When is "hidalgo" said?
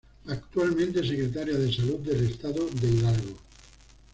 2.89-3.37